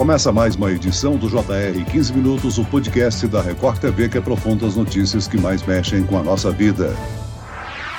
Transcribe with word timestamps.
Começa 0.00 0.32
mais 0.32 0.56
uma 0.56 0.72
edição 0.72 1.18
do 1.18 1.28
JR 1.28 1.84
15 1.92 2.14
Minutos, 2.14 2.56
o 2.56 2.64
podcast 2.64 3.26
da 3.28 3.42
Record 3.42 3.80
TV 3.80 4.08
que 4.08 4.16
aprofunda 4.16 4.66
as 4.66 4.74
notícias 4.74 5.28
que 5.28 5.36
mais 5.36 5.62
mexem 5.62 6.04
com 6.04 6.16
a 6.16 6.22
nossa 6.22 6.50
vida. 6.50 6.96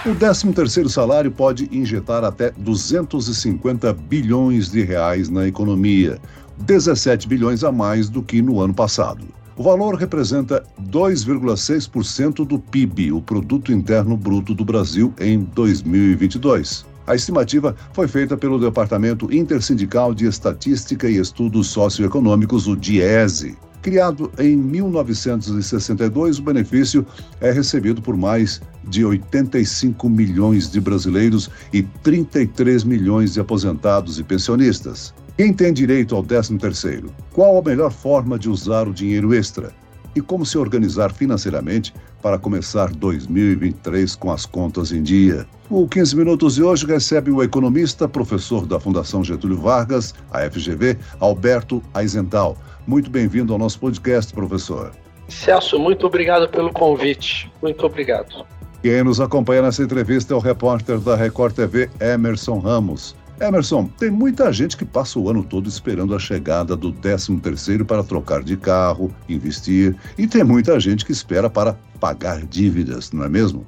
O 0.04 0.10
13º 0.16 0.90
salário 0.90 1.30
pode 1.30 1.70
injetar 1.72 2.24
até 2.24 2.50
250 2.58 3.94
bilhões 3.94 4.72
de 4.72 4.82
reais 4.82 5.30
na 5.30 5.48
economia, 5.48 6.20
17 6.58 7.28
bilhões 7.28 7.64
a 7.64 7.72
mais 7.72 8.10
do 8.10 8.24
que 8.24 8.42
no 8.42 8.60
ano 8.60 8.74
passado. 8.74 9.24
O 9.56 9.62
valor 9.62 9.94
representa 9.94 10.64
2,6% 10.82 12.44
do 12.44 12.58
PIB, 12.58 13.12
o 13.12 13.22
Produto 13.22 13.72
Interno 13.72 14.18
Bruto 14.18 14.56
do 14.56 14.66
Brasil, 14.66 15.14
em 15.20 15.42
2022. 15.54 16.84
A 17.12 17.16
estimativa 17.16 17.76
foi 17.92 18.08
feita 18.08 18.38
pelo 18.38 18.58
Departamento 18.58 19.30
Intersindical 19.36 20.14
de 20.14 20.26
Estatística 20.28 21.10
e 21.10 21.18
Estudos 21.18 21.68
Socioeconômicos, 21.68 22.68
o 22.70 22.76
DIESE. 22.78 23.58
Criado 23.82 24.32
em 24.40 24.56
1962, 24.56 26.40
o 26.40 26.42
benefício 26.42 27.06
é 27.42 27.52
recebido 27.52 28.02
por 28.02 28.16
mais 28.16 28.62
de 28.86 29.04
85 29.04 30.08
milhões 30.08 30.72
de 30.72 30.80
brasileiros 30.80 31.50
e 31.74 31.84
33 31.84 32.86
milhões 32.86 33.34
de 33.34 33.42
aposentados 33.42 34.18
e 34.18 34.24
pensionistas. 34.24 35.14
Quem 35.36 35.52
tem 35.52 35.74
direito 35.74 36.16
ao 36.16 36.24
13º? 36.24 37.10
Qual 37.34 37.60
a 37.60 37.62
melhor 37.62 37.92
forma 37.92 38.40
de 38.40 38.50
usar 38.50 38.88
o 38.88 38.94
dinheiro 38.94 39.34
extra? 39.34 39.74
E 40.16 40.22
como 40.22 40.46
se 40.46 40.58
organizar 40.58 41.12
financeiramente 41.12 41.94
para 42.22 42.38
começar 42.38 42.92
2023 42.92 44.16
com 44.16 44.32
as 44.32 44.46
contas 44.46 44.92
em 44.92 45.02
dia? 45.02 45.46
O 45.70 45.88
15 45.88 46.16
Minutos 46.16 46.56
de 46.56 46.64
hoje 46.64 46.86
recebe 46.86 47.32
o 47.32 47.42
economista, 47.42 48.08
professor 48.08 48.66
da 48.66 48.80
Fundação 48.80 49.24
Getúlio 49.24 49.58
Vargas, 49.58 50.14
a 50.32 50.42
FGV, 50.50 50.98
Alberto 51.20 51.82
Aizental. 51.94 52.58
Muito 52.86 53.10
bem-vindo 53.10 53.54
ao 53.54 53.60
nosso 53.60 53.80
podcast, 53.80 54.34
professor. 54.34 54.92
Celso, 55.28 55.80
muito 55.80 56.06
obrigado 56.06 56.48
pelo 56.50 56.72
convite. 56.72 57.52
Muito 57.62 57.86
obrigado. 57.86 58.46
Quem 58.82 59.04
nos 59.04 59.22
acompanha 59.22 59.62
nessa 59.62 59.84
entrevista 59.84 60.34
é 60.34 60.38
o 60.38 60.40
repórter 60.40 61.00
da 61.00 61.16
Record 61.16 61.54
TV, 61.54 61.90
Emerson 62.00 62.60
Ramos. 62.60 63.16
Emerson, 63.42 63.88
tem 63.98 64.12
muita 64.12 64.54
gente 64.54 64.78
que 64.78 64.86
passa 64.86 65.18
o 65.18 65.28
ano 65.28 65.44
todo 65.44 65.68
esperando 65.68 66.14
a 66.14 66.20
chegada 66.20 66.76
do 66.76 66.94
13º 66.94 67.84
para 67.84 68.04
trocar 68.04 68.44
de 68.44 68.56
carro, 68.56 69.12
investir, 69.28 69.96
e 70.16 70.28
tem 70.28 70.44
muita 70.44 70.80
gente 70.80 71.04
que 71.04 71.12
espera 71.12 71.50
para 71.50 71.76
pagar 72.00 72.46
dívidas, 72.46 73.12
não 73.12 73.24
é 73.24 73.30
mesmo? 73.30 73.66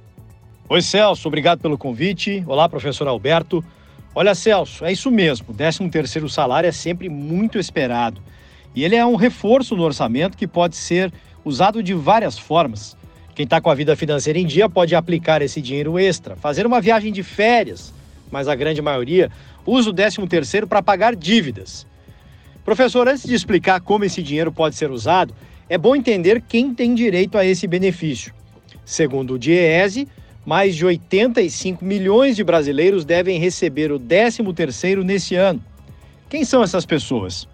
Oi, 0.70 0.80
Celso, 0.80 1.28
obrigado 1.28 1.60
pelo 1.60 1.76
convite. 1.76 2.44
Olá, 2.46 2.70
professor 2.70 3.08
Alberto. 3.08 3.66
Olha, 4.14 4.36
Celso, 4.36 4.86
é 4.86 4.92
isso 4.92 5.10
mesmo. 5.10 5.48
O 5.50 5.54
13º 5.56 6.30
salário 6.30 6.68
é 6.68 6.72
sempre 6.72 7.10
muito 7.10 7.58
esperado. 7.58 8.22
E 8.76 8.84
ele 8.84 8.96
é 8.96 9.04
um 9.04 9.16
reforço 9.16 9.76
no 9.76 9.82
orçamento 9.82 10.38
que 10.38 10.48
pode 10.48 10.76
ser 10.76 11.12
usado 11.44 11.82
de 11.82 11.96
várias 11.96 12.38
formas. 12.38 12.96
Quem 13.34 13.44
está 13.44 13.60
com 13.60 13.72
a 13.72 13.76
vida 13.76 13.96
financeira 13.96 14.38
em 14.38 14.46
dia 14.46 14.70
pode 14.70 14.94
aplicar 14.94 15.42
esse 15.42 15.60
dinheiro 15.60 15.98
extra, 15.98 16.36
fazer 16.36 16.68
uma 16.68 16.80
viagem 16.80 17.12
de 17.12 17.24
férias, 17.24 17.92
mas 18.34 18.48
a 18.48 18.56
grande 18.56 18.82
maioria 18.82 19.30
usa 19.64 19.92
o 19.92 19.94
13º 19.94 20.66
para 20.66 20.82
pagar 20.82 21.16
dívidas. 21.16 21.86
Professor, 22.66 23.08
antes 23.08 23.26
de 23.26 23.36
explicar 23.36 23.80
como 23.80 24.06
esse 24.06 24.24
dinheiro 24.24 24.52
pode 24.52 24.76
ser 24.76 24.90
usado, 24.90 25.36
é 25.70 25.78
bom 25.78 25.96
entender 25.96 26.42
quem 26.42 26.74
tem 26.74 26.96
direito 26.96 27.38
a 27.38 27.46
esse 27.46 27.68
benefício. 27.68 28.34
Segundo 28.84 29.36
o 29.36 29.40
DIEESE, 29.40 30.08
mais 30.44 30.76
de 30.76 30.84
85 30.84 31.86
milhões 31.86 32.36
de 32.36 32.44
brasileiros 32.44 33.06
devem 33.06 33.38
receber 33.38 33.92
o 33.92 34.00
13º 34.00 35.04
nesse 35.04 35.36
ano. 35.36 35.64
Quem 36.28 36.44
são 36.44 36.64
essas 36.64 36.88
pessoas? 36.88 37.48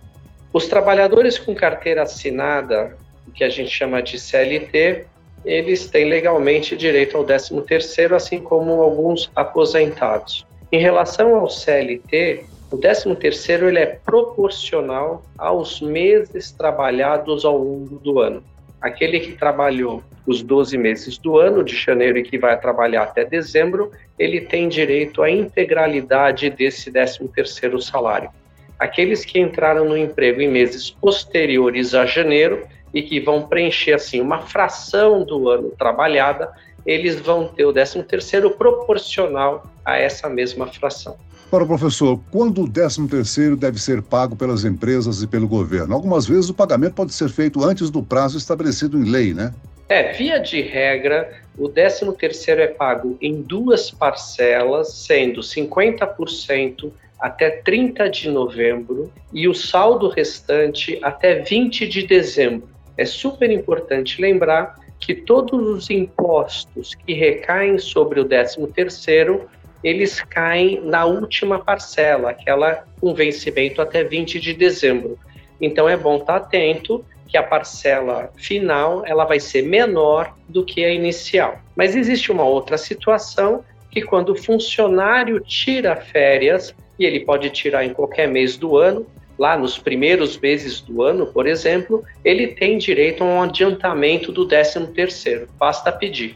Os 0.54 0.68
trabalhadores 0.68 1.38
com 1.38 1.54
carteira 1.54 2.04
assinada, 2.04 2.98
que 3.36 3.44
a 3.44 3.50
gente 3.50 3.70
chama 3.70 4.02
de 4.02 4.18
CLT, 4.18 5.06
eles 5.44 5.88
têm 5.88 6.06
legalmente 6.06 6.76
direito 6.78 7.18
ao 7.18 7.26
13º, 7.26 8.14
assim 8.14 8.40
como 8.40 8.82
alguns 8.82 9.30
aposentados. 9.36 10.46
Em 10.72 10.80
relação 10.80 11.36
ao 11.36 11.50
CLT, 11.50 12.46
o 12.72 12.78
13º 12.78 13.68
ele 13.68 13.80
é 13.80 13.86
proporcional 14.06 15.24
aos 15.36 15.82
meses 15.82 16.52
trabalhados 16.52 17.44
ao 17.44 17.58
longo 17.58 17.98
do 17.98 18.20
ano. 18.20 18.44
Aquele 18.80 19.20
que 19.20 19.32
trabalhou 19.32 20.04
os 20.28 20.44
12 20.44 20.78
meses 20.78 21.18
do 21.18 21.40
ano, 21.40 21.64
de 21.64 21.76
janeiro 21.76 22.20
e 22.20 22.24
que 22.24 22.38
vai 22.38 22.58
trabalhar 22.60 23.04
até 23.04 23.26
dezembro, 23.26 23.92
ele 24.18 24.42
tem 24.42 24.70
direito 24.70 25.24
à 25.24 25.32
integralidade 25.32 26.52
desse 26.52 26.92
13º 26.92 27.82
salário. 27.82 28.30
Aqueles 28.78 29.26
que 29.26 29.40
entraram 29.40 29.86
no 29.86 29.98
emprego 29.98 30.40
em 30.40 30.48
meses 30.48 30.92
posteriores 30.92 31.96
a 31.96 32.06
janeiro 32.06 32.68
e 32.94 33.02
que 33.02 33.20
vão 33.20 33.48
preencher 33.48 33.94
assim 33.94 34.22
uma 34.22 34.42
fração 34.42 35.24
do 35.24 35.50
ano 35.50 35.72
trabalhada, 35.72 36.52
eles 36.90 37.20
vão 37.20 37.48
ter 37.48 37.66
o 37.66 37.72
13º 37.72 38.58
proporcional 38.58 39.72
a 39.86 39.96
essa 39.96 40.28
mesma 40.28 40.66
fração. 40.66 41.16
Para 41.52 41.64
o 41.64 41.68
professor, 41.68 42.20
quando 42.32 42.64
o 42.64 42.68
13º 42.68 43.56
deve 43.56 43.80
ser 43.80 44.02
pago 44.02 44.36
pelas 44.36 44.66
empresas 44.66 45.22
e 45.22 45.28
pelo 45.28 45.48
governo? 45.48 45.94
Algumas 45.94 46.26
vezes 46.26 46.50
o 46.50 46.54
pagamento 46.54 46.96
pode 46.96 47.14
ser 47.14 47.30
feito 47.30 47.64
antes 47.64 47.92
do 47.92 48.02
prazo 48.02 48.40
estabelecido 48.40 48.98
em 48.98 49.04
lei, 49.08 49.36
né? 49.36 49.54
É, 49.88 50.14
via 50.14 50.40
de 50.40 50.62
regra, 50.62 51.32
o 51.56 51.70
13º 51.70 52.58
é 52.58 52.68
pago 52.68 53.18
em 53.22 53.42
duas 53.42 53.92
parcelas, 53.92 54.92
sendo 54.92 55.42
50% 55.42 56.92
até 57.20 57.52
30 57.52 58.10
de 58.10 58.32
novembro 58.32 59.12
e 59.32 59.48
o 59.48 59.54
saldo 59.54 60.10
restante 60.10 60.98
até 61.04 61.36
20 61.36 61.88
de 61.88 62.08
dezembro. 62.08 62.68
É 62.98 63.06
super 63.06 63.52
importante 63.52 64.20
lembrar 64.20 64.76
que 65.00 65.16
todos 65.16 65.68
os 65.68 65.90
impostos 65.90 66.94
que 66.94 67.14
recaem 67.14 67.78
sobre 67.78 68.20
o 68.20 68.26
13º, 68.26 69.42
eles 69.84 70.22
caem 70.22 70.82
na 70.84 71.06
última 71.06 71.60
parcela, 71.60 72.32
aquela 72.32 72.86
com 73.00 73.14
vencimento 73.14 73.82
até 73.82 74.04
20 74.04 74.40
de 74.40 74.54
dezembro. 74.54 75.18
Então 75.62 75.88
é 75.88 75.96
bom 75.96 76.18
estar 76.18 76.36
atento 76.36 77.04
que 77.28 77.38
a 77.38 77.44
parcela 77.44 78.32
final 78.36 79.04
ela 79.06 79.24
vai 79.24 79.40
ser 79.40 79.62
menor 79.62 80.36
do 80.48 80.66
que 80.66 80.84
a 80.84 80.92
inicial. 80.92 81.60
Mas 81.76 81.96
existe 81.96 82.32
uma 82.32 82.44
outra 82.44 82.78
situação 82.78 83.64
que 83.92 84.02
quando 84.02 84.34
o 84.34 84.36
funcionário 84.36 85.40
tira 85.40 85.96
férias, 85.96 86.76
e 86.98 87.06
ele 87.06 87.22
pode 87.22 87.50
tirar 87.50 87.86
em 87.86 87.94
qualquer 87.94 88.28
mês 88.28 88.58
do 88.58 88.78
ano, 88.78 89.06
lá 89.40 89.58
nos 89.58 89.78
primeiros 89.78 90.38
meses 90.38 90.82
do 90.82 91.02
ano, 91.02 91.26
por 91.26 91.48
exemplo, 91.48 92.04
ele 92.26 92.48
tem 92.48 92.78
direito 92.78 93.24
a 93.24 93.26
um 93.26 93.42
adiantamento 93.42 94.34
do 94.34 94.46
13º, 94.46 95.48
basta 95.58 95.94
pedir. 95.94 96.36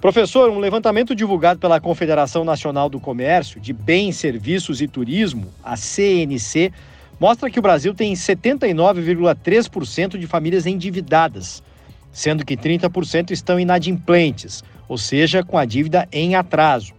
Professor, 0.00 0.48
um 0.48 0.58
levantamento 0.58 1.14
divulgado 1.14 1.60
pela 1.60 1.78
Confederação 1.80 2.42
Nacional 2.44 2.88
do 2.88 2.98
Comércio 2.98 3.60
de 3.60 3.74
Bens, 3.74 4.16
Serviços 4.16 4.80
e 4.80 4.88
Turismo, 4.88 5.52
a 5.62 5.76
CNC, 5.76 6.72
mostra 7.20 7.50
que 7.50 7.58
o 7.58 7.62
Brasil 7.62 7.92
tem 7.92 8.14
79,3% 8.14 10.16
de 10.16 10.26
famílias 10.26 10.64
endividadas, 10.66 11.62
sendo 12.10 12.46
que 12.46 12.56
30% 12.56 13.32
estão 13.32 13.60
inadimplentes, 13.60 14.64
ou 14.88 14.96
seja, 14.96 15.44
com 15.44 15.58
a 15.58 15.66
dívida 15.66 16.08
em 16.10 16.34
atraso. 16.34 16.94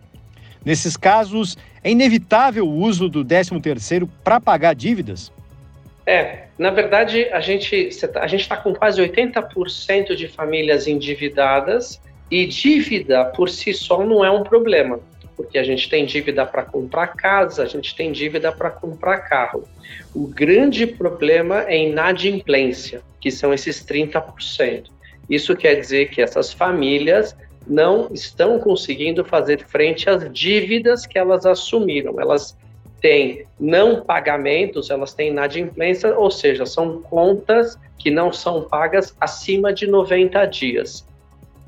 Nesses 0.64 0.96
casos, 0.96 1.58
é 1.82 1.90
inevitável 1.90 2.68
o 2.68 2.76
uso 2.76 3.08
do 3.08 3.24
13º 3.24 4.10
para 4.24 4.42
pagar 4.42 4.76
dívidas? 4.76 5.32
É, 6.10 6.46
na 6.58 6.72
verdade, 6.72 7.30
a 7.32 7.40
gente 7.40 7.88
tá, 8.08 8.24
a 8.24 8.26
está 8.26 8.58
com 8.58 8.74
quase 8.74 9.00
80% 9.00 10.16
de 10.16 10.28
famílias 10.28 10.88
endividadas 10.88 12.02
e 12.32 12.48
dívida 12.48 13.26
por 13.26 13.48
si 13.48 13.76
só 13.76 14.04
não 14.04 14.26
é 14.26 14.32
um 14.32 14.42
problema, 14.42 15.00
porque 15.38 15.60
a 15.60 15.64
gente 15.64 15.88
tem 15.88 16.08
dívida 16.08 16.48
para 16.48 16.64
comprar 16.64 17.10
casa, 17.10 17.62
a 17.62 17.68
gente 17.68 17.96
tem 17.96 18.12
dívida 18.12 18.52
para 18.52 18.72
comprar 18.72 19.20
carro. 19.20 19.66
O 20.12 20.26
grande 20.26 20.88
problema 20.88 21.64
é 21.68 21.78
inadimplência, 21.78 23.04
que 23.22 23.30
são 23.30 23.54
esses 23.54 23.86
30%. 23.86 24.86
Isso 25.30 25.56
quer 25.56 25.76
dizer 25.76 26.10
que 26.10 26.24
essas 26.24 26.52
famílias 26.52 27.38
não 27.68 28.10
estão 28.12 28.58
conseguindo 28.60 29.24
fazer 29.24 29.64
frente 29.64 30.10
às 30.10 30.28
dívidas 30.34 31.06
que 31.06 31.20
elas 31.20 31.46
assumiram. 31.46 32.20
Elas 32.20 32.58
têm 33.02 33.46
não 33.60 34.02
pagamentos, 34.02 34.90
elas 34.90 35.14
têm 35.14 35.30
inadimplência, 35.30 36.18
ou 36.18 36.30
seja, 36.30 36.66
são 36.66 37.02
contas 37.02 37.78
que 37.98 38.10
não 38.10 38.32
são 38.32 38.64
pagas 38.64 39.16
acima 39.20 39.74
de 39.74 39.88
90 39.88 40.46
dias. 40.46 41.06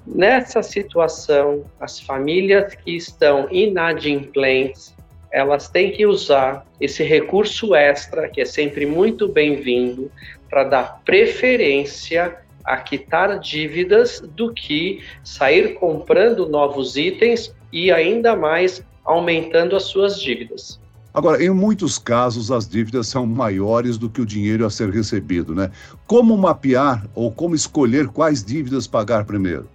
Nessa 0.06 0.64
situação, 0.64 1.64
as 1.80 2.00
famílias 2.00 2.74
que 2.76 2.96
estão 2.96 3.48
inadimplentes, 3.52 4.96
elas 5.32 5.70
têm 5.70 5.92
que 5.92 6.06
usar 6.06 6.66
esse 6.80 7.04
recurso 7.04 7.76
extra, 7.76 8.28
que 8.28 8.42
é 8.42 8.46
sempre 8.46 8.86
muito 8.86 9.28
bem-vindo, 9.28 10.12
para 10.50 10.64
dar 10.64 11.02
preferência 11.06 12.38
a 12.66 12.78
quitar 12.78 13.40
dívidas 13.40 14.20
do 14.20 14.54
que 14.54 15.04
sair 15.24 15.76
comprando 15.76 16.50
novos 16.50 16.98
itens 16.98 17.56
e 17.72 17.92
ainda 17.92 18.36
mais 18.36 18.84
aumentando 19.06 19.76
as 19.76 19.84
suas 19.84 20.20
dívidas. 20.20 20.81
Agora, 21.14 21.44
em 21.44 21.50
muitos 21.50 21.98
casos, 21.98 22.52
as 22.52 22.68
dívidas 22.68 23.08
são 23.08 23.26
maiores 23.26 23.98
do 23.98 24.10
que 24.10 24.22
o 24.22 24.26
dinheiro 24.26 24.66
a 24.66 24.70
ser 24.70 24.90
recebido, 24.90 25.54
né? 25.54 25.70
Como 26.08 26.38
mapear 26.38 27.06
ou 27.14 27.32
como 27.32 27.54
escolher 27.54 28.08
quais 28.08 28.44
dívidas 28.44 28.88
pagar 28.88 29.26
primeiro? 29.26 29.70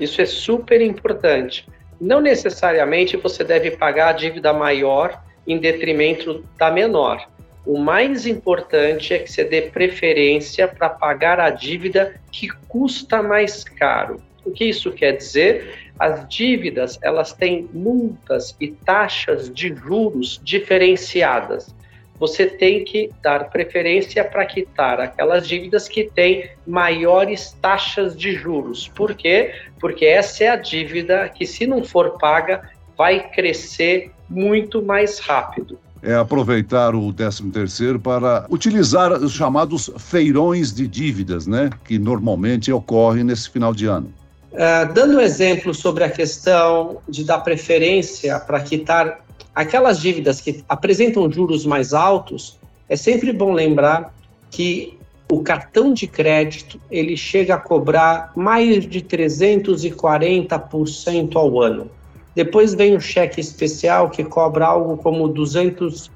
Isso 0.00 0.20
é 0.20 0.26
super 0.26 0.80
importante. 0.80 1.66
Não 2.00 2.20
necessariamente 2.20 3.16
você 3.16 3.44
deve 3.44 3.70
pagar 3.70 4.08
a 4.08 4.12
dívida 4.12 4.52
maior 4.52 5.22
em 5.46 5.58
detrimento 5.58 6.44
da 6.58 6.70
menor. 6.70 7.26
O 7.64 7.78
mais 7.78 8.26
importante 8.26 9.14
é 9.14 9.18
que 9.18 9.30
você 9.30 9.44
dê 9.44 9.62
preferência 9.62 10.68
para 10.68 10.88
pagar 10.88 11.40
a 11.40 11.50
dívida 11.50 12.14
que 12.30 12.48
custa 12.68 13.22
mais 13.22 13.64
caro. 13.64 14.20
O 14.44 14.50
que 14.50 14.66
isso 14.66 14.92
quer 14.92 15.12
dizer? 15.12 15.85
As 15.98 16.28
dívidas, 16.28 16.98
elas 17.02 17.32
têm 17.32 17.68
multas 17.72 18.54
e 18.60 18.68
taxas 18.68 19.52
de 19.52 19.74
juros 19.74 20.40
diferenciadas. 20.42 21.74
Você 22.18 22.46
tem 22.46 22.84
que 22.84 23.10
dar 23.22 23.50
preferência 23.50 24.24
para 24.24 24.46
quitar 24.46 25.00
aquelas 25.00 25.46
dívidas 25.46 25.88
que 25.88 26.04
têm 26.04 26.48
maiores 26.66 27.52
taxas 27.60 28.16
de 28.16 28.32
juros. 28.32 28.88
Por 28.88 29.14
quê? 29.14 29.54
Porque 29.78 30.06
essa 30.06 30.44
é 30.44 30.48
a 30.48 30.56
dívida 30.56 31.28
que, 31.28 31.46
se 31.46 31.66
não 31.66 31.84
for 31.84 32.18
paga, 32.18 32.70
vai 32.96 33.30
crescer 33.30 34.10
muito 34.28 34.82
mais 34.82 35.18
rápido 35.18 35.78
é 36.02 36.14
aproveitar 36.14 36.94
o 36.94 37.12
13 37.12 37.50
terceiro 37.50 37.98
para 37.98 38.46
utilizar 38.48 39.12
os 39.12 39.32
chamados 39.32 39.90
feirões 39.98 40.72
de 40.72 40.86
dívidas, 40.86 41.48
né, 41.48 41.68
que 41.84 41.98
normalmente 41.98 42.70
ocorrem 42.70 43.24
nesse 43.24 43.50
final 43.50 43.74
de 43.74 43.86
ano. 43.86 44.12
Uh, 44.56 44.92
dando 44.94 45.18
um 45.18 45.20
exemplo 45.20 45.74
sobre 45.74 46.02
a 46.02 46.08
questão 46.08 46.96
de 47.06 47.22
dar 47.24 47.40
preferência 47.40 48.40
para 48.40 48.58
quitar 48.60 49.22
aquelas 49.54 50.00
dívidas 50.00 50.40
que 50.40 50.64
apresentam 50.66 51.30
juros 51.30 51.66
mais 51.66 51.92
altos, 51.92 52.58
é 52.88 52.96
sempre 52.96 53.34
bom 53.34 53.52
lembrar 53.52 54.14
que 54.50 54.98
o 55.30 55.42
cartão 55.42 55.92
de 55.92 56.06
crédito 56.06 56.80
ele 56.90 57.18
chega 57.18 57.56
a 57.56 57.58
cobrar 57.58 58.32
mais 58.34 58.88
de 58.88 59.02
340% 59.02 61.36
ao 61.36 61.60
ano. 61.60 61.90
Depois 62.34 62.72
vem 62.72 62.96
o 62.96 63.00
cheque 63.00 63.38
especial 63.38 64.08
que 64.08 64.24
cobra 64.24 64.64
algo 64.64 64.96
como 64.96 65.28
200% 65.28 66.08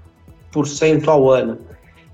ao 1.09 1.31
ano. 1.31 1.59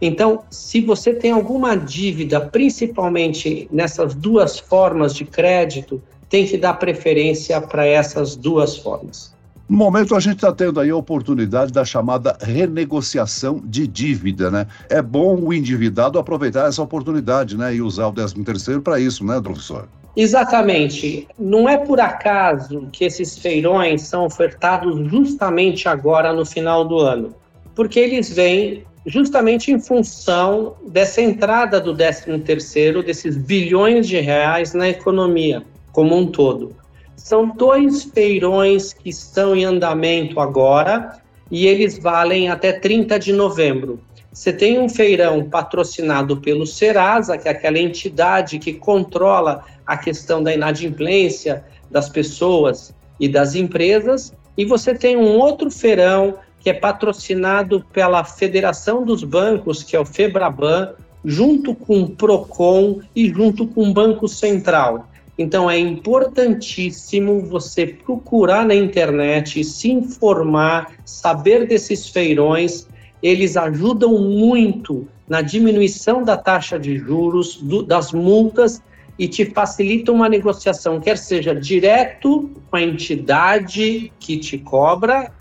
Então, 0.00 0.42
se 0.50 0.80
você 0.80 1.14
tem 1.14 1.30
alguma 1.30 1.76
dívida, 1.76 2.40
principalmente 2.40 3.68
nessas 3.70 4.12
duas 4.12 4.58
formas 4.58 5.14
de 5.14 5.24
crédito, 5.24 6.02
tem 6.28 6.46
que 6.46 6.56
dar 6.56 6.74
preferência 6.74 7.60
para 7.60 7.86
essas 7.86 8.36
duas 8.36 8.76
formas. 8.76 9.34
No 9.68 9.76
momento, 9.76 10.14
a 10.14 10.20
gente 10.20 10.36
está 10.36 10.52
tendo 10.52 10.78
aí 10.78 10.90
a 10.90 10.96
oportunidade 10.96 11.72
da 11.72 11.84
chamada 11.84 12.38
renegociação 12.40 13.60
de 13.64 13.84
dívida, 13.86 14.48
né? 14.48 14.66
É 14.88 15.02
bom 15.02 15.36
o 15.40 15.52
endividado 15.52 16.20
aproveitar 16.20 16.68
essa 16.68 16.80
oportunidade, 16.80 17.56
né? 17.56 17.74
E 17.74 17.82
usar 17.82 18.06
o 18.06 18.12
13 18.12 18.44
terceiro 18.44 18.80
para 18.80 19.00
isso, 19.00 19.24
né, 19.24 19.40
professor? 19.40 19.88
Exatamente. 20.16 21.26
Não 21.36 21.68
é 21.68 21.76
por 21.76 21.98
acaso 21.98 22.86
que 22.92 23.04
esses 23.04 23.36
feirões 23.36 24.02
são 24.02 24.24
ofertados 24.24 25.10
justamente 25.10 25.88
agora 25.88 26.32
no 26.32 26.46
final 26.46 26.84
do 26.84 27.00
ano, 27.00 27.34
porque 27.74 27.98
eles 27.98 28.32
vêm 28.32 28.84
justamente 29.04 29.72
em 29.72 29.80
função 29.80 30.76
dessa 30.88 31.20
entrada 31.20 31.80
do 31.80 31.94
13 31.94 32.38
terceiro, 32.38 33.02
desses 33.02 33.36
bilhões 33.36 34.06
de 34.06 34.20
reais 34.20 34.72
na 34.74 34.88
economia 34.88 35.64
como 35.96 36.14
um 36.14 36.26
todo. 36.26 36.76
São 37.16 37.48
dois 37.48 38.04
feirões 38.04 38.92
que 38.92 39.08
estão 39.08 39.56
em 39.56 39.64
andamento 39.64 40.38
agora 40.38 41.16
e 41.50 41.66
eles 41.66 41.98
valem 41.98 42.50
até 42.50 42.70
30 42.70 43.18
de 43.18 43.32
novembro. 43.32 43.98
Você 44.30 44.52
tem 44.52 44.78
um 44.78 44.90
feirão 44.90 45.48
patrocinado 45.48 46.36
pelo 46.36 46.66
Serasa, 46.66 47.38
que 47.38 47.48
é 47.48 47.50
aquela 47.50 47.78
entidade 47.78 48.58
que 48.58 48.74
controla 48.74 49.64
a 49.86 49.96
questão 49.96 50.42
da 50.42 50.52
inadimplência 50.52 51.64
das 51.90 52.10
pessoas 52.10 52.94
e 53.18 53.26
das 53.26 53.54
empresas, 53.54 54.34
e 54.54 54.66
você 54.66 54.94
tem 54.94 55.16
um 55.16 55.38
outro 55.38 55.70
feirão 55.70 56.34
que 56.60 56.68
é 56.68 56.74
patrocinado 56.74 57.82
pela 57.90 58.22
Federação 58.22 59.02
dos 59.02 59.24
Bancos, 59.24 59.82
que 59.82 59.96
é 59.96 60.00
o 60.00 60.04
Febraban, 60.04 60.92
junto 61.24 61.74
com 61.74 62.02
o 62.02 62.10
Procon 62.10 63.00
e 63.14 63.30
junto 63.30 63.66
com 63.66 63.88
o 63.88 63.94
Banco 63.94 64.28
Central. 64.28 65.08
Então 65.38 65.70
é 65.70 65.78
importantíssimo 65.78 67.40
você 67.40 67.86
procurar 67.86 68.64
na 68.64 68.74
internet, 68.74 69.62
se 69.62 69.90
informar, 69.90 70.92
saber 71.04 71.66
desses 71.66 72.08
feirões. 72.08 72.88
Eles 73.22 73.56
ajudam 73.56 74.18
muito 74.18 75.06
na 75.28 75.42
diminuição 75.42 76.22
da 76.22 76.36
taxa 76.36 76.78
de 76.78 76.96
juros, 76.96 77.56
do, 77.56 77.82
das 77.82 78.12
multas 78.12 78.80
e 79.18 79.26
te 79.26 79.44
facilitam 79.46 80.14
uma 80.14 80.28
negociação, 80.28 81.00
quer 81.00 81.16
seja 81.16 81.54
direto 81.54 82.50
com 82.70 82.76
a 82.76 82.82
entidade 82.82 84.12
que 84.20 84.36
te 84.38 84.58
cobra, 84.58 85.32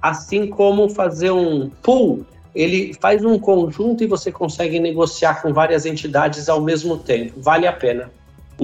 assim 0.00 0.46
como 0.46 0.88
fazer 0.88 1.30
um 1.30 1.70
pool. 1.82 2.26
Ele 2.54 2.92
faz 3.00 3.24
um 3.24 3.38
conjunto 3.38 4.04
e 4.04 4.06
você 4.06 4.30
consegue 4.30 4.78
negociar 4.78 5.40
com 5.40 5.52
várias 5.52 5.86
entidades 5.86 6.48
ao 6.48 6.60
mesmo 6.60 6.98
tempo. 6.98 7.40
Vale 7.40 7.66
a 7.66 7.72
pena. 7.72 8.10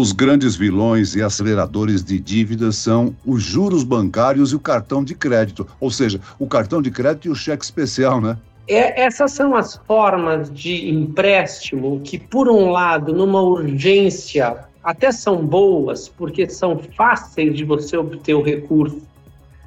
Os 0.00 0.12
grandes 0.12 0.54
vilões 0.54 1.16
e 1.16 1.22
aceleradores 1.22 2.04
de 2.04 2.20
dívidas 2.20 2.76
são 2.76 3.16
os 3.26 3.42
juros 3.42 3.82
bancários 3.82 4.52
e 4.52 4.54
o 4.54 4.60
cartão 4.60 5.02
de 5.02 5.12
crédito, 5.12 5.66
ou 5.80 5.90
seja, 5.90 6.20
o 6.38 6.46
cartão 6.46 6.80
de 6.80 6.88
crédito 6.88 7.26
e 7.26 7.30
o 7.32 7.34
cheque 7.34 7.64
especial, 7.64 8.20
né? 8.20 8.38
É, 8.68 9.02
essas 9.02 9.32
são 9.32 9.56
as 9.56 9.74
formas 9.88 10.54
de 10.54 10.88
empréstimo 10.88 12.00
que, 12.04 12.16
por 12.16 12.48
um 12.48 12.70
lado, 12.70 13.12
numa 13.12 13.42
urgência, 13.42 14.58
até 14.84 15.10
são 15.10 15.44
boas, 15.44 16.08
porque 16.08 16.48
são 16.48 16.78
fáceis 16.96 17.56
de 17.56 17.64
você 17.64 17.96
obter 17.96 18.34
o 18.34 18.40
recurso, 18.40 19.02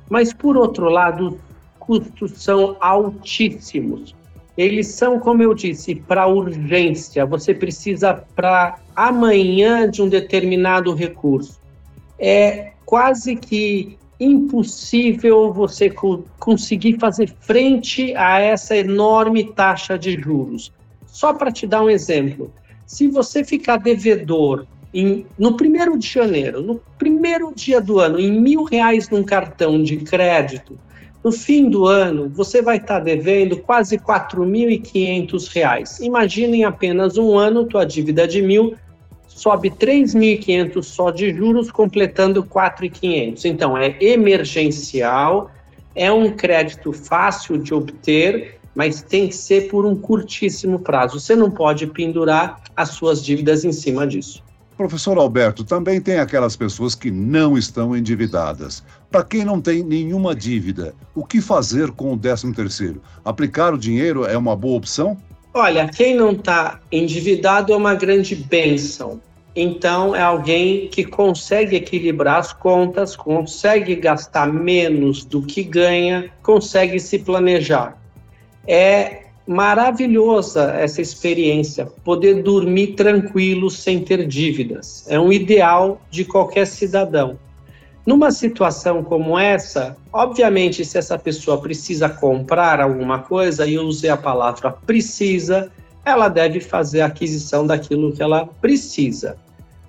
mas, 0.10 0.32
por 0.32 0.56
outro 0.56 0.88
lado, 0.88 1.28
os 1.28 1.36
custos 1.78 2.42
são 2.42 2.78
altíssimos. 2.80 4.16
Eles 4.58 4.88
são, 4.88 5.20
como 5.20 5.42
eu 5.42 5.54
disse, 5.54 5.96
para 5.96 6.28
urgência. 6.28 7.26
Você 7.26 7.54
precisa 7.54 8.24
para 8.36 8.78
amanhã 8.96 9.90
de 9.90 10.02
um 10.02 10.10
determinado 10.10 10.94
recurso. 10.94 11.60
É 12.20 12.72
quase 12.86 13.36
que 13.36 13.98
impossível 14.20 15.52
você 15.52 15.90
co 15.90 16.24
conseguir 16.38 17.00
fazer 17.00 17.34
frente 17.40 18.16
a 18.16 18.40
essa 18.40 18.78
enorme 18.78 19.46
taxa 19.46 19.98
de 19.98 20.14
juros. 20.20 20.72
Só 21.08 21.34
para 21.34 21.52
te 21.52 21.66
dar 21.66 21.84
um 21.84 21.90
exemplo, 21.90 22.54
se 22.86 23.08
você 23.08 23.44
ficar 23.44 23.78
devedor 23.78 24.68
em, 24.94 25.26
no 25.40 25.58
primeiro 25.58 25.98
de 25.98 26.08
janeiro, 26.08 26.62
no 26.62 26.80
primeiro 27.00 27.52
dia 27.56 27.82
do 27.82 28.00
ano, 28.00 28.20
em 28.20 28.32
mil 28.32 28.64
reais 28.64 29.10
num 29.10 29.24
cartão 29.24 29.82
de 29.82 29.98
crédito, 29.98 30.78
no 31.24 31.32
fim 31.32 31.70
do 31.70 31.86
ano, 31.86 32.30
você 32.30 32.62
vai 32.62 32.78
estar 32.78 33.00
devendo 33.00 33.58
quase 33.58 33.96
R$ 33.96 34.04
4.500. 34.04 36.02
Imagina 36.02 36.56
em 36.56 36.64
apenas 36.64 37.18
um 37.18 37.38
ano, 37.38 37.66
tua 37.66 37.86
dívida 37.86 38.28
de 38.28 38.42
mil 38.42 38.76
sobe 39.28 39.72
3.500 39.72 40.84
só 40.84 41.10
de 41.10 41.34
juros, 41.34 41.72
completando 41.72 42.44
4.500. 42.44 43.46
Então, 43.46 43.78
é 43.78 43.96
emergencial, 44.00 45.50
é 45.96 46.12
um 46.12 46.32
crédito 46.32 46.94
fácil 46.94 47.58
de 47.58 47.74
obter, 47.74 48.60
mas 48.76 49.02
tem 49.02 49.28
que 49.28 49.36
ser 49.36 49.70
por 49.70 49.86
um 49.86 49.96
curtíssimo 49.96 50.80
prazo. 50.80 51.20
Você 51.20 51.36
não 51.36 51.50
pode 51.50 51.88
pendurar 51.88 52.62
as 52.76 52.90
suas 52.90 53.24
dívidas 53.24 53.66
em 53.66 53.72
cima 53.72 54.06
disso. 54.06 54.44
Professor 54.82 55.18
Alberto, 55.18 55.64
também 55.64 56.02
tem 56.02 56.18
aquelas 56.18 56.56
pessoas 56.56 56.96
que 56.96 57.12
não 57.12 57.56
estão 57.58 57.96
endividadas. 57.96 58.84
Para 59.12 59.24
quem 59.24 59.46
não 59.46 59.62
tem 59.62 59.84
nenhuma 59.84 60.34
dívida, 60.34 60.96
o 61.14 61.24
que 61.24 61.40
fazer 61.40 61.92
com 61.92 62.14
o 62.14 62.18
13 62.18 62.52
terceiro? 62.54 63.02
Aplicar 63.24 63.74
o 63.74 63.78
dinheiro 63.78 64.26
é 64.26 64.36
uma 64.36 64.56
boa 64.56 64.78
opção? 64.78 65.18
Olha, 65.54 65.88
quem 65.88 66.16
não 66.16 66.32
está 66.32 66.80
endividado 66.92 67.72
é 67.72 67.76
uma 67.76 67.94
grande 67.94 68.36
bênção. 68.36 69.22
Então, 69.56 70.16
é 70.16 70.22
alguém 70.22 70.88
que 70.88 71.04
consegue 71.04 71.76
equilibrar 71.76 72.40
as 72.40 72.52
contas, 72.52 73.16
consegue 73.16 73.96
gastar 73.96 74.52
menos 74.52 75.26
do 75.26 75.42
que 75.42 75.62
ganha, 75.62 76.32
consegue 76.42 77.00
se 77.00 77.20
planejar. 77.20 77.98
É 78.68 79.21
maravilhosa 79.52 80.72
essa 80.80 81.02
experiência, 81.02 81.86
poder 82.06 82.42
dormir 82.42 82.94
tranquilo 82.94 83.70
sem 83.70 84.00
ter 84.00 84.26
dívidas. 84.26 85.06
É 85.10 85.20
um 85.20 85.32
ideal 85.32 86.02
de 86.10 86.24
qualquer 86.24 86.66
cidadão. 86.66 87.38
Numa 88.06 88.32
situação 88.32 89.04
como 89.04 89.38
essa, 89.38 89.96
obviamente, 90.12 90.86
se 90.86 90.98
essa 90.98 91.20
pessoa 91.20 91.60
precisa 91.60 92.10
comprar 92.10 92.80
alguma 92.80 93.20
coisa, 93.20 93.68
e 93.68 93.76
eu 93.76 93.84
usei 93.84 94.10
a 94.10 94.18
palavra 94.18 94.72
precisa, 94.72 95.70
ela 96.04 96.30
deve 96.30 96.62
fazer 96.62 97.02
a 97.02 97.08
aquisição 97.08 97.68
daquilo 97.68 98.14
que 98.14 98.24
ela 98.24 98.48
precisa. 98.62 99.36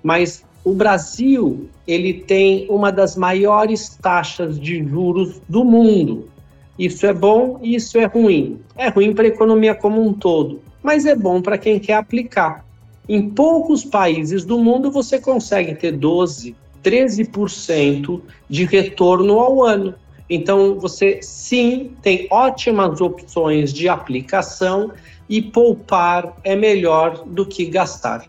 Mas 0.03 0.43
o 0.63 0.73
Brasil, 0.73 1.69
ele 1.87 2.13
tem 2.13 2.67
uma 2.69 2.91
das 2.91 3.15
maiores 3.15 3.97
taxas 4.01 4.59
de 4.59 4.83
juros 4.83 5.41
do 5.47 5.63
mundo. 5.63 6.29
Isso 6.77 7.05
é 7.05 7.13
bom 7.13 7.59
e 7.61 7.75
isso 7.75 7.97
é 7.97 8.05
ruim. 8.05 8.59
É 8.75 8.89
ruim 8.89 9.13
para 9.13 9.25
a 9.25 9.27
economia 9.27 9.75
como 9.75 10.01
um 10.01 10.13
todo, 10.13 10.61
mas 10.81 11.05
é 11.05 11.15
bom 11.15 11.41
para 11.41 11.57
quem 11.57 11.79
quer 11.79 11.95
aplicar. 11.95 12.65
Em 13.07 13.29
poucos 13.29 13.83
países 13.83 14.45
do 14.45 14.57
mundo 14.57 14.89
você 14.89 15.19
consegue 15.19 15.75
ter 15.75 15.91
12, 15.91 16.55
13% 16.83 18.21
de 18.49 18.65
retorno 18.65 19.39
ao 19.39 19.63
ano. 19.63 19.95
Então, 20.29 20.79
você 20.79 21.19
sim 21.21 21.91
tem 22.01 22.27
ótimas 22.31 23.01
opções 23.01 23.73
de 23.73 23.89
aplicação 23.89 24.91
e 25.29 25.41
poupar 25.41 26.37
é 26.43 26.55
melhor 26.55 27.23
do 27.25 27.45
que 27.45 27.65
gastar. 27.65 28.25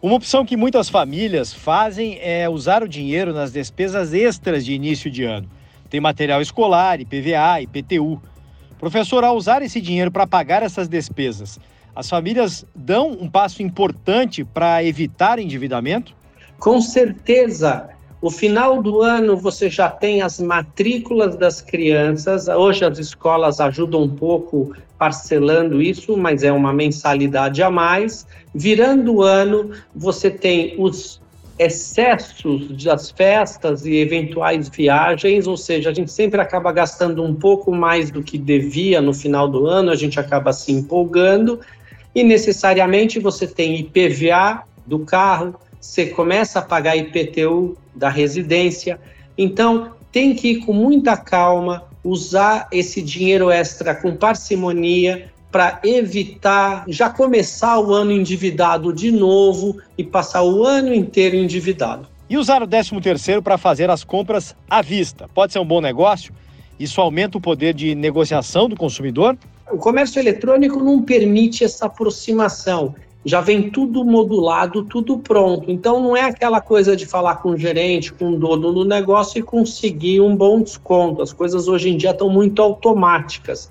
Uma 0.00 0.14
opção 0.14 0.44
que 0.44 0.56
muitas 0.56 0.88
famílias 0.88 1.52
fazem 1.52 2.18
é 2.20 2.48
usar 2.48 2.82
o 2.82 2.88
dinheiro 2.88 3.32
nas 3.32 3.50
despesas 3.50 4.14
extras 4.14 4.64
de 4.64 4.72
início 4.72 5.10
de 5.10 5.24
ano. 5.24 5.48
Tem 5.90 6.00
material 6.00 6.40
escolar, 6.42 7.00
IPVA, 7.00 7.62
IPTU. 7.62 8.20
Professor, 8.78 9.24
ao 9.24 9.36
usar 9.36 9.62
esse 9.62 9.80
dinheiro 9.80 10.10
para 10.10 10.26
pagar 10.26 10.62
essas 10.62 10.88
despesas, 10.88 11.58
as 11.94 12.08
famílias 12.08 12.64
dão 12.74 13.10
um 13.10 13.28
passo 13.28 13.62
importante 13.62 14.44
para 14.44 14.84
evitar 14.84 15.38
endividamento? 15.38 16.14
Com 16.58 16.80
certeza. 16.80 17.88
O 18.20 18.30
final 18.30 18.82
do 18.82 19.00
ano 19.00 19.36
você 19.36 19.70
já 19.70 19.88
tem 19.88 20.22
as 20.22 20.40
matrículas 20.40 21.36
das 21.36 21.60
crianças. 21.60 22.48
Hoje 22.48 22.84
as 22.84 22.98
escolas 22.98 23.60
ajudam 23.60 24.02
um 24.02 24.08
pouco 24.08 24.74
parcelando 24.98 25.80
isso, 25.80 26.16
mas 26.16 26.42
é 26.42 26.50
uma 26.50 26.72
mensalidade 26.72 27.62
a 27.62 27.70
mais. 27.70 28.26
Virando 28.52 29.16
o 29.16 29.22
ano, 29.22 29.70
você 29.94 30.30
tem 30.30 30.74
os 30.78 31.20
excessos 31.58 32.84
das 32.84 33.10
festas 33.10 33.84
e 33.84 33.96
eventuais 33.96 34.68
viagens, 34.68 35.46
ou 35.46 35.56
seja, 35.56 35.90
a 35.90 35.94
gente 35.94 36.12
sempre 36.12 36.40
acaba 36.40 36.70
gastando 36.70 37.22
um 37.24 37.34
pouco 37.34 37.74
mais 37.74 38.10
do 38.10 38.22
que 38.22 38.38
devia 38.38 39.00
no 39.00 39.12
final 39.12 39.48
do 39.48 39.66
ano, 39.66 39.90
a 39.90 39.96
gente 39.96 40.20
acaba 40.20 40.52
se 40.52 40.72
empolgando 40.72 41.60
e 42.14 42.22
necessariamente 42.22 43.18
você 43.18 43.46
tem 43.46 43.76
IPVA 43.80 44.62
do 44.86 45.00
carro, 45.00 45.54
você 45.80 46.06
começa 46.06 46.60
a 46.60 46.62
pagar 46.62 46.96
IPTU 46.96 47.76
da 47.94 48.08
residência. 48.08 49.00
Então, 49.36 49.92
tem 50.10 50.34
que 50.34 50.52
ir 50.52 50.56
com 50.64 50.72
muita 50.72 51.16
calma, 51.16 51.84
usar 52.02 52.68
esse 52.72 53.02
dinheiro 53.02 53.50
extra 53.50 53.94
com 53.94 54.16
parcimonia 54.16 55.30
para 55.50 55.80
evitar 55.84 56.84
já 56.88 57.08
começar 57.08 57.78
o 57.80 57.92
ano 57.92 58.12
endividado 58.12 58.92
de 58.92 59.10
novo 59.10 59.78
e 59.96 60.04
passar 60.04 60.42
o 60.42 60.64
ano 60.64 60.92
inteiro 60.92 61.36
endividado. 61.36 62.06
E 62.28 62.36
usar 62.36 62.62
o 62.62 62.66
13 62.66 63.00
terceiro 63.00 63.42
para 63.42 63.56
fazer 63.56 63.88
as 63.88 64.04
compras 64.04 64.54
à 64.68 64.82
vista. 64.82 65.28
Pode 65.34 65.52
ser 65.52 65.58
um 65.58 65.66
bom 65.66 65.80
negócio? 65.80 66.34
Isso 66.78 67.00
aumenta 67.00 67.38
o 67.38 67.40
poder 67.40 67.74
de 67.74 67.94
negociação 67.94 68.68
do 68.68 68.76
consumidor? 68.76 69.36
O 69.70 69.78
comércio 69.78 70.20
eletrônico 70.20 70.78
não 70.78 71.02
permite 71.02 71.64
essa 71.64 71.86
aproximação 71.86 72.94
já 73.24 73.40
vem 73.40 73.70
tudo 73.70 74.04
modulado, 74.04 74.84
tudo 74.84 75.18
pronto. 75.18 75.70
Então 75.70 76.02
não 76.02 76.16
é 76.16 76.22
aquela 76.22 76.60
coisa 76.60 76.96
de 76.96 77.04
falar 77.04 77.36
com 77.36 77.50
o 77.50 77.56
gerente, 77.56 78.12
com 78.12 78.30
o 78.30 78.38
dono 78.38 78.72
do 78.72 78.84
negócio 78.84 79.38
e 79.38 79.42
conseguir 79.42 80.20
um 80.20 80.34
bom 80.36 80.62
desconto. 80.62 81.20
As 81.20 81.32
coisas 81.32 81.68
hoje 81.68 81.90
em 81.90 81.96
dia 81.96 82.10
estão 82.10 82.30
muito 82.30 82.62
automáticas. 82.62 83.70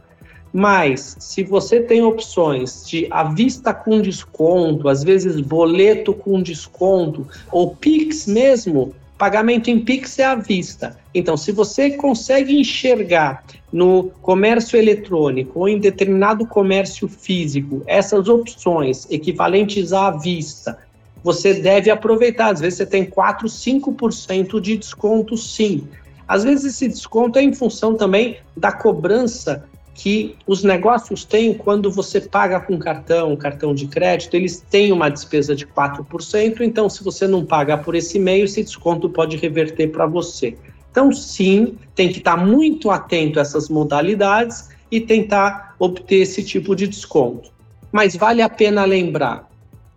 Mas 0.53 1.17
se 1.19 1.43
você 1.43 1.81
tem 1.81 2.01
opções 2.01 2.85
de 2.87 3.07
à 3.11 3.23
vista 3.23 3.73
com 3.73 4.01
desconto, 4.01 4.89
às 4.89 5.03
vezes 5.03 5.39
boleto 5.39 6.13
com 6.13 6.41
desconto, 6.41 7.27
ou 7.51 7.75
Pix 7.75 8.25
mesmo, 8.25 8.93
pagamento 9.17 9.69
em 9.69 9.79
Pix 9.79 10.19
é 10.19 10.25
à 10.25 10.35
vista. 10.35 10.97
Então, 11.13 11.35
se 11.35 11.51
você 11.51 11.91
consegue 11.91 12.57
enxergar 12.59 13.43
no 13.71 14.11
comércio 14.21 14.77
eletrônico 14.77 15.59
ou 15.59 15.67
em 15.67 15.79
determinado 15.79 16.45
comércio 16.45 17.07
físico 17.07 17.81
essas 17.85 18.29
opções 18.29 19.05
equivalentes 19.09 19.91
à 19.91 20.11
vista, 20.11 20.77
você 21.23 21.55
deve 21.55 21.89
aproveitar. 21.89 22.53
Às 22.53 22.61
vezes 22.61 22.77
você 22.77 22.85
tem 22.85 23.05
4, 23.05 23.47
5% 23.47 24.61
de 24.61 24.77
desconto, 24.77 25.35
sim. 25.35 25.87
Às 26.27 26.43
vezes 26.43 26.75
esse 26.75 26.87
desconto 26.87 27.39
é 27.39 27.43
em 27.43 27.53
função 27.53 27.95
também 27.95 28.37
da 28.55 28.71
cobrança 28.71 29.65
que 29.97 30.35
os 30.45 30.63
negócios 30.63 31.25
têm 31.25 31.55
quando 31.55 31.89
você 31.91 32.21
paga 32.21 32.59
com 32.59 32.77
cartão, 32.77 33.35
cartão 33.35 33.73
de 33.73 33.87
crédito, 33.87 34.35
eles 34.35 34.63
têm 34.69 34.91
uma 34.91 35.09
despesa 35.09 35.55
de 35.55 35.65
4%, 35.65 36.61
então 36.61 36.87
se 36.87 37.03
você 37.03 37.27
não 37.27 37.43
pagar 37.43 37.79
por 37.79 37.95
esse 37.95 38.19
meio, 38.19 38.45
esse 38.45 38.63
desconto 38.63 39.09
pode 39.09 39.35
reverter 39.37 39.87
para 39.87 40.05
você. 40.05 40.55
Então, 40.91 41.11
sim, 41.11 41.75
tem 41.95 42.09
que 42.09 42.19
estar 42.19 42.37
muito 42.37 42.91
atento 42.91 43.39
a 43.39 43.41
essas 43.41 43.69
modalidades 43.69 44.69
e 44.91 45.01
tentar 45.01 45.75
obter 45.79 46.17
esse 46.17 46.43
tipo 46.43 46.75
de 46.75 46.87
desconto. 46.87 47.51
Mas 47.91 48.15
vale 48.15 48.43
a 48.43 48.49
pena 48.49 48.85
lembrar: 48.85 49.49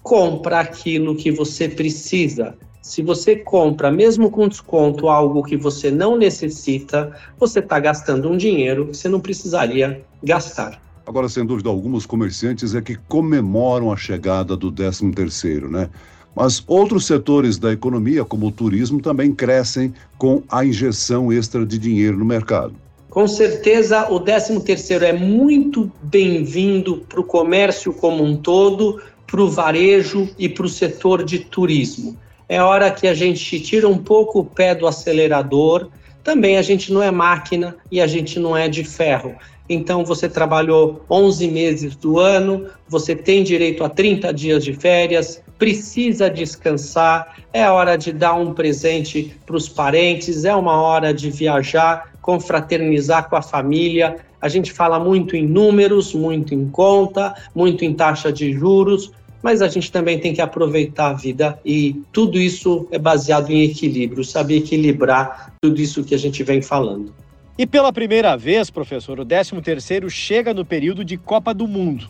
compra 0.03 0.61
aquilo 0.61 1.15
que 1.15 1.31
você 1.31 1.69
precisa. 1.69 2.57
Se 2.83 3.03
você 3.03 3.37
compra, 3.37 3.91
mesmo 3.91 4.31
com 4.31 4.49
desconto, 4.49 5.09
algo 5.09 5.43
que 5.43 5.57
você 5.57 5.91
não 5.91 6.17
necessita, 6.17 7.15
você 7.39 7.59
está 7.59 7.79
gastando 7.79 8.31
um 8.31 8.37
dinheiro 8.37 8.87
que 8.87 8.97
você 8.97 9.09
não 9.09 9.21
precisaria 9.21 10.03
gastar. 10.23 10.81
Agora, 11.07 11.29
sem 11.29 11.45
dúvida 11.45 11.69
alguma, 11.69 11.99
os 11.99 12.07
comerciantes 12.07 12.75
é 12.75 12.81
que 12.81 12.97
comemoram 13.09 13.93
a 13.93 13.97
chegada 13.97 14.57
do 14.57 14.73
13 14.73 15.11
terceiro, 15.13 15.71
né? 15.71 15.91
Mas 16.35 16.63
outros 16.67 17.07
setores 17.07 17.59
da 17.59 17.73
economia, 17.73 18.25
como 18.25 18.47
o 18.47 18.53
turismo, 18.53 19.03
também 19.03 19.35
crescem 19.35 19.93
com 20.17 20.43
a 20.49 20.65
injeção 20.65 21.33
extra 21.33 21.67
de 21.67 21.79
dinheiro 21.79 22.17
no 22.17 22.25
mercado. 22.25 22.75
Com 23.11 23.27
certeza, 23.27 24.09
o 24.09 24.21
13º 24.21 25.03
é 25.03 25.13
muito 25.13 25.91
bem-vindo 26.05 26.99
para 27.09 27.21
o 27.21 27.25
comércio 27.25 27.93
como 27.93 28.23
um 28.23 28.37
todo, 28.37 29.03
para 29.27 29.43
o 29.43 29.51
varejo 29.51 30.29
e 30.39 30.49
para 30.49 30.65
o 30.65 30.69
setor 30.69 31.25
de 31.25 31.41
turismo. 31.41 32.17
É 32.51 32.61
hora 32.61 32.91
que 32.91 33.07
a 33.07 33.15
gente 33.15 33.61
tira 33.61 33.89
um 33.89 33.97
pouco 33.97 34.41
o 34.41 34.45
pé 34.45 34.75
do 34.75 34.89
acelerador. 34.89 35.89
Também 36.25 36.57
a 36.57 36.63
gente 36.63 36.93
não 36.93 37.01
é 37.01 37.09
máquina 37.09 37.77
e 37.93 38.01
a 38.01 38.09
gente 38.09 38.41
não 38.41 38.57
é 38.57 38.69
de 38.69 38.83
ferro. 38.83 39.37
Então 39.69 40.05
você 40.05 40.29
trabalhou 40.29 41.05
11 41.09 41.47
meses 41.47 41.95
do 41.95 42.19
ano, 42.19 42.67
você 42.89 43.15
tem 43.15 43.45
direito 43.45 43.85
a 43.85 43.89
30 43.89 44.35
dias 44.35 44.65
de 44.65 44.73
férias, 44.73 45.41
precisa 45.61 46.29
descansar, 46.29 47.37
é 47.53 47.71
hora 47.71 47.97
de 47.97 48.13
dar 48.13 48.35
um 48.35 48.53
presente 48.53 49.33
para 49.47 49.55
os 49.55 49.69
parentes, 49.69 50.45
é 50.45 50.53
uma 50.53 50.83
hora 50.83 51.15
de 51.15 51.31
viajar, 51.31 52.15
confraternizar 52.21 53.31
com 53.31 53.37
a 53.37 53.43
família. 53.43 54.17
A 54.41 54.49
gente 54.49 54.73
fala 54.73 54.99
muito 54.99 55.37
em 55.37 55.47
números, 55.47 56.13
muito 56.13 56.53
em 56.53 56.69
conta, 56.69 57.33
muito 57.55 57.85
em 57.85 57.95
taxa 57.95 58.33
de 58.33 58.53
juros, 58.53 59.13
mas 59.43 59.63
a 59.63 59.69
gente 59.69 59.91
também 59.91 60.19
tem 60.19 60.35
que 60.35 60.41
aproveitar 60.41 61.11
a 61.11 61.13
vida 61.15 61.59
e 61.65 62.03
tudo 62.13 62.39
isso 62.39 62.87
é 62.91 62.99
baseado 62.99 63.51
em 63.51 63.63
equilíbrio, 63.63 64.25
saber 64.25 64.59
equilibrar 64.59 65.53
tudo 65.63 65.81
isso 65.81 66.05
que 66.05 66.15
a 66.15 66.19
gente 66.19 66.43
vem 66.43 66.61
falando. 66.61 67.15
E 67.59 67.67
pela 67.67 67.93
primeira 67.93 68.37
vez, 68.37 68.71
professor, 68.71 69.21
o 69.21 69.27
13º 69.27 70.09
chega 70.09 70.55
no 70.55 70.65
período 70.65 71.05
de 71.05 71.17
Copa 71.17 71.53
do 71.53 71.67
Mundo. 71.67 72.09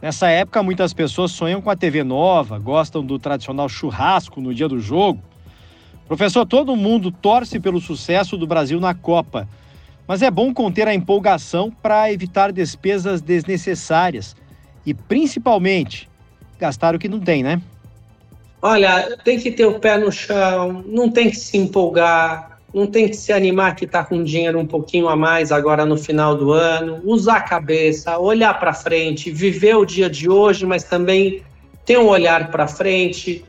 Nessa 0.00 0.28
época, 0.28 0.62
muitas 0.62 0.92
pessoas 0.92 1.30
sonham 1.30 1.62
com 1.62 1.70
a 1.70 1.76
TV 1.76 2.02
nova, 2.02 2.58
gostam 2.58 3.04
do 3.04 3.18
tradicional 3.18 3.68
churrasco 3.68 4.40
no 4.40 4.52
dia 4.52 4.68
do 4.68 4.80
jogo. 4.80 5.22
Professor, 6.08 6.44
todo 6.44 6.76
mundo 6.76 7.10
torce 7.10 7.60
pelo 7.60 7.80
sucesso 7.80 8.36
do 8.36 8.46
Brasil 8.46 8.80
na 8.80 8.92
Copa, 8.92 9.48
mas 10.06 10.20
é 10.20 10.30
bom 10.30 10.52
conter 10.52 10.88
a 10.88 10.94
empolgação 10.94 11.70
para 11.70 12.12
evitar 12.12 12.52
despesas 12.52 13.22
desnecessárias 13.22 14.36
e, 14.84 14.92
principalmente, 14.92 16.10
gastar 16.62 16.94
o 16.94 16.98
que 16.98 17.08
não 17.08 17.18
tem, 17.18 17.42
né? 17.42 17.60
Olha, 18.60 19.18
tem 19.24 19.38
que 19.38 19.50
ter 19.50 19.66
o 19.66 19.80
pé 19.80 19.98
no 19.98 20.12
chão, 20.12 20.84
não 20.86 21.10
tem 21.10 21.28
que 21.28 21.36
se 21.36 21.58
empolgar, 21.58 22.58
não 22.72 22.86
tem 22.86 23.08
que 23.08 23.16
se 23.16 23.32
animar 23.32 23.74
que 23.74 23.84
está 23.84 24.04
com 24.04 24.22
dinheiro 24.22 24.58
um 24.60 24.66
pouquinho 24.66 25.08
a 25.08 25.16
mais 25.16 25.50
agora 25.50 25.84
no 25.84 25.98
final 25.98 26.36
do 26.36 26.52
ano, 26.52 27.00
usar 27.04 27.38
a 27.38 27.40
cabeça, 27.40 28.16
olhar 28.18 28.54
para 28.60 28.72
frente, 28.72 29.32
viver 29.32 29.74
o 29.74 29.84
dia 29.84 30.08
de 30.08 30.30
hoje, 30.30 30.64
mas 30.64 30.84
também 30.84 31.42
ter 31.84 31.98
um 31.98 32.06
olhar 32.06 32.52
para 32.52 32.68
frente 32.68 33.44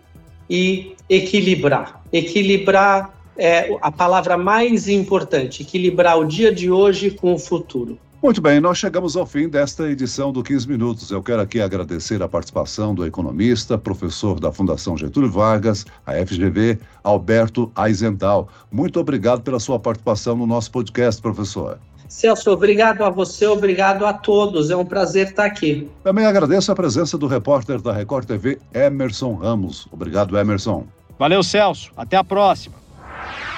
e 0.50 0.96
equilibrar. 1.08 2.01
Equilibrar 2.12 3.13
é 3.38 3.77
a 3.82 3.91
palavra 3.91 4.36
mais 4.36 4.89
importante, 4.89 5.62
equilibrar 5.62 6.17
o 6.17 6.25
dia 6.25 6.51
de 6.51 6.72
hoje 6.72 7.12
com 7.12 7.34
o 7.34 7.39
futuro. 7.39 8.00
Muito 8.23 8.41
bem, 8.41 8.61
nós 8.61 8.77
chegamos 8.77 9.17
ao 9.17 9.25
fim 9.25 9.49
desta 9.49 9.89
edição 9.89 10.31
do 10.31 10.41
15 10.41 10.65
Minutos. 10.69 11.11
Eu 11.11 11.21
quero 11.21 11.41
aqui 11.41 11.59
agradecer 11.59 12.23
a 12.23 12.27
participação 12.29 12.95
do 12.95 13.05
economista, 13.05 13.77
professor 13.77 14.39
da 14.39 14.49
Fundação 14.49 14.97
Getúlio 14.97 15.29
Vargas, 15.29 15.85
a 16.05 16.13
FGV, 16.13 16.79
Alberto 17.03 17.69
Aizental. 17.75 18.47
Muito 18.71 18.97
obrigado 18.97 19.41
pela 19.41 19.59
sua 19.59 19.77
participação 19.77 20.37
no 20.37 20.47
nosso 20.47 20.71
podcast, 20.71 21.21
professor. 21.21 21.77
Celso, 22.07 22.49
obrigado 22.51 23.03
a 23.03 23.09
você, 23.09 23.45
obrigado 23.45 24.05
a 24.05 24.13
todos. 24.13 24.69
É 24.69 24.77
um 24.77 24.85
prazer 24.85 25.27
estar 25.27 25.43
aqui. 25.43 25.89
Também 26.01 26.25
agradeço 26.25 26.71
a 26.71 26.75
presença 26.75 27.17
do 27.17 27.27
repórter 27.27 27.81
da 27.81 27.91
Record 27.91 28.25
TV, 28.25 28.57
Emerson 28.73 29.33
Ramos. 29.33 29.85
Obrigado, 29.91 30.37
Emerson. 30.37 30.85
Valeu, 31.19 31.43
Celso. 31.43 31.91
Até 31.97 32.15
a 32.15 32.23
próxima. 32.23 32.82